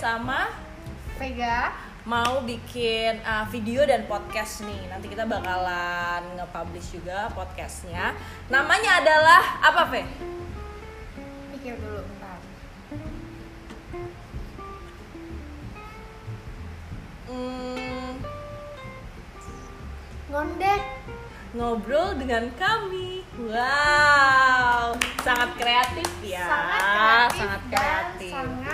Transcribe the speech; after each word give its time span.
sama 0.00 0.48
Vega 1.20 1.76
mau 2.08 2.40
bikin 2.40 3.20
uh, 3.20 3.44
video 3.52 3.84
dan 3.84 4.08
podcast 4.08 4.64
nih. 4.64 4.88
Nanti 4.88 5.12
kita 5.12 5.28
bakalan 5.28 6.40
nge-publish 6.40 6.96
juga 6.96 7.28
podcastnya. 7.36 8.16
Namanya 8.48 9.04
adalah 9.04 9.42
apa, 9.60 9.82
Ve? 9.92 10.02
mikir 11.52 11.76
dulu 11.76 12.00
bentar 12.00 12.40
Hmm, 17.28 18.16
ngondek 20.32 20.82
ngobrol 21.52 22.16
dengan 22.16 22.48
kami. 22.56 23.20
Wow, 23.36 24.96
sangat 25.20 25.50
kreatif 25.60 26.08
ya. 26.24 26.48
sangat 26.48 26.80
kreatif 26.80 27.40
sangat 27.44 27.62
dan 27.68 27.76
kreatif. 27.76 28.32
sangat 28.32 28.69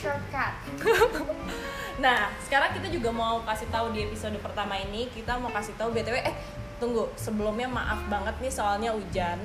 shortcut 0.00 0.52
Nah, 2.00 2.32
sekarang 2.48 2.72
kita 2.72 2.88
juga 2.88 3.12
mau 3.12 3.44
kasih 3.44 3.68
tahu 3.68 3.92
di 3.92 4.08
episode 4.08 4.32
pertama 4.40 4.72
ini 4.80 5.12
kita 5.12 5.36
mau 5.36 5.52
kasih 5.52 5.76
tahu 5.76 5.92
BTW 5.92 6.16
eh 6.24 6.32
tunggu, 6.80 7.12
sebelumnya 7.12 7.68
maaf 7.68 8.00
banget 8.08 8.32
nih 8.40 8.48
soalnya 8.48 8.96
hujan. 8.96 9.36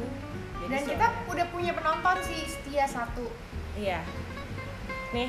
Jadi 0.64 0.72
dan 0.72 0.82
kita 0.88 1.08
udah 1.28 1.46
punya 1.52 1.76
penonton 1.76 2.16
sih 2.24 2.48
setia 2.48 2.88
satu 2.88 3.28
Iya. 3.76 4.00
Nih. 5.12 5.28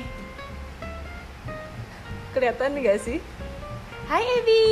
Kelihatan 2.31 2.79
gak 2.79 2.99
sih? 3.03 3.19
Hai 4.07 4.23
Ebi. 4.23 4.63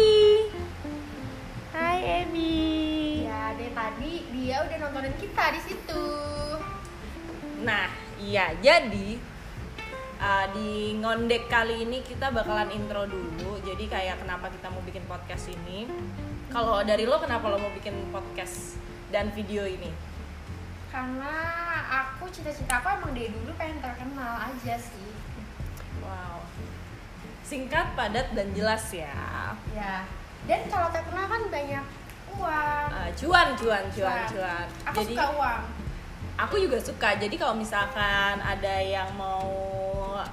Hai 1.75 1.99
Ebi. 2.23 2.55
ya 3.27 3.51
dari 3.51 3.71
tadi 3.75 4.13
dia 4.31 4.63
udah 4.63 4.77
nontonin 4.79 5.15
kita 5.19 5.59
di 5.59 5.59
situ 5.59 6.07
Nah, 7.67 7.91
iya. 8.15 8.55
Jadi 8.63 9.34
uh, 10.21 10.45
di 10.53 10.95
ngondek 10.99 11.47
kali 11.47 11.87
ini 11.87 12.03
kita 12.03 12.31
bakalan 12.31 12.69
intro 12.71 13.07
dulu. 13.09 13.59
Jadi 13.63 13.89
kayak 13.89 14.21
kenapa 14.23 14.51
kita 14.51 14.67
mau 14.69 14.81
bikin 14.83 15.03
podcast 15.09 15.51
ini? 15.51 15.89
Kalau 16.51 16.83
dari 16.83 17.03
lo 17.03 17.19
kenapa 17.19 17.49
lo 17.51 17.57
mau 17.59 17.71
bikin 17.73 18.13
podcast 18.13 18.79
dan 19.11 19.31
video 19.35 19.65
ini? 19.65 20.15
karena 20.95 21.35
aku 21.91 22.31
cita-cita 22.31 22.79
aku 22.79 22.87
emang 22.87 23.11
dari 23.11 23.27
dulu 23.27 23.51
pengen 23.59 23.83
terkenal 23.83 24.47
aja 24.47 24.79
sih 24.79 25.11
Wow. 25.99 26.39
Singkat, 27.43 27.97
padat 27.99 28.31
dan 28.31 28.55
jelas 28.55 28.87
ya. 28.95 29.51
ya 29.75 30.07
dan 30.47 30.61
kalau 30.71 30.87
terkenal 30.95 31.27
kan 31.27 31.43
banyak 31.51 31.85
uang 32.31 32.87
Uh, 32.95 33.09
cuan, 33.19 33.47
cuan, 33.59 33.83
cuan, 33.91 34.23
cuan. 34.31 34.65
aku 34.87 34.99
suka 35.03 35.25
uang 35.35 35.61
aku 36.39 36.55
juga 36.63 36.77
suka 36.79 37.09
jadi 37.19 37.35
kalau 37.35 37.59
misalkan 37.59 38.39
ada 38.39 38.75
yang 38.79 39.11
mau 39.19 39.51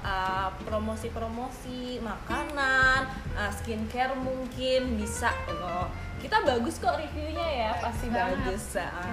uh, 0.03 0.51
promosi-promosi 0.67 2.03
makanan 2.03 3.07
uh, 3.33 3.51
skincare 3.51 4.13
mungkin 4.19 4.99
bisa 4.99 5.31
loh 5.49 5.89
kita 6.23 6.39
bagus 6.47 6.79
kok 6.79 6.95
reviewnya 6.95 7.47
ya 7.51 7.71
pasti 7.83 8.07
banget. 8.07 8.39
bagus 8.39 8.65
ah. 8.79 9.11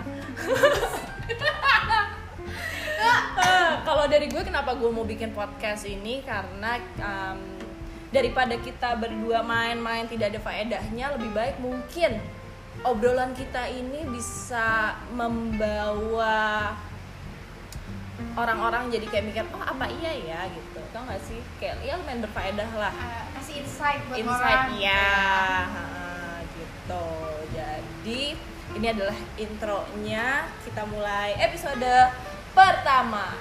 Ah, 3.00 3.72
kalau 3.86 4.05
dari 4.06 4.30
gue 4.30 4.42
kenapa 4.46 4.77
gue 4.78 4.91
mau 4.92 5.02
bikin 5.02 5.34
podcast 5.34 5.88
ini 5.91 6.22
karena 6.22 6.78
um, 7.00 7.41
daripada 8.14 8.55
kita 8.58 8.94
berdua 8.98 9.42
main-main 9.42 10.06
tidak 10.06 10.34
ada 10.34 10.41
faedahnya 10.42 11.14
lebih 11.18 11.30
baik 11.34 11.56
mungkin 11.58 12.18
obrolan 12.86 13.34
kita 13.34 13.66
ini 13.70 14.06
bisa 14.06 14.94
membawa 15.14 16.74
orang-orang 18.36 18.89
jadi 18.92 19.07
kayak 19.08 19.25
mikir 19.31 19.45
oh 19.53 19.63
apa 19.64 19.86
iya 20.01 20.13
ya? 20.14 20.41
gitu. 20.51 20.81
Tau 20.91 21.03
gak 21.07 21.23
sih? 21.25 21.41
Kayak 21.58 21.83
ya 21.85 21.98
lumayan 21.98 22.20
berfaedah 22.25 22.70
lah. 22.77 22.92
Uh, 22.95 23.25
kasih 23.39 23.55
insight 23.64 24.01
buat 24.08 24.19
insight 24.20 24.61
orang. 24.70 24.70
ya 24.79 25.07
gitu. 26.57 27.08
Jadi 27.55 28.23
ini 28.79 28.86
adalah 28.86 29.19
intronya 29.35 30.47
kita 30.63 30.83
mulai 30.86 31.35
episode 31.39 31.95
pertama 32.55 33.35